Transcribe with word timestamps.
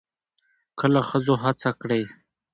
کله 0.79 0.99
ښځو 1.09 1.33
هڅه 1.43 1.69
کړې 1.81 2.01